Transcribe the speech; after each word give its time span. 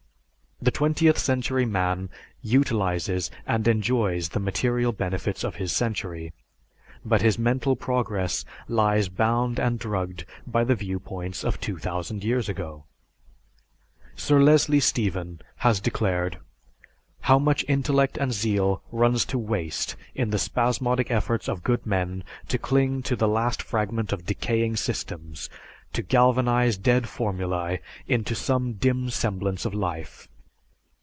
The 0.63 0.69
twentieth 0.69 1.17
century 1.17 1.65
man 1.65 2.09
utilizes 2.43 3.31
and 3.47 3.67
enjoys 3.67 4.29
the 4.29 4.39
material 4.39 4.91
benefits 4.91 5.43
of 5.43 5.55
his 5.55 5.71
century, 5.71 6.33
but 7.03 7.23
his 7.23 7.39
mental 7.39 7.75
progress 7.75 8.45
lies 8.67 9.09
bound 9.09 9.59
and 9.59 9.79
drugged 9.79 10.23
by 10.45 10.63
the 10.63 10.75
viewpoints 10.75 11.43
of 11.43 11.59
2000 11.59 12.23
years 12.23 12.47
ago. 12.47 12.85
Sir 14.15 14.39
Leslie 14.39 14.79
Stephen 14.79 15.41
has 15.65 15.79
declared, 15.79 16.37
"How 17.21 17.39
much 17.39 17.65
intellect 17.67 18.19
and 18.19 18.31
zeal 18.31 18.83
runs 18.91 19.25
to 19.25 19.39
waste 19.39 19.95
in 20.13 20.29
the 20.29 20.37
spasmodic 20.37 21.09
efforts 21.09 21.49
of 21.49 21.63
good 21.63 21.87
men 21.87 22.23
to 22.49 22.59
cling 22.59 23.01
to 23.03 23.15
the 23.15 23.27
last 23.27 23.63
fragment 23.63 24.13
of 24.13 24.27
decaying 24.27 24.75
systems, 24.75 25.49
to 25.93 26.03
galvanize 26.03 26.77
dead 26.77 27.05
formulæ 27.05 27.79
into 28.07 28.35
some 28.35 28.73
dim 28.73 29.09
semblance 29.09 29.65
of 29.65 29.73
life! 29.73 30.27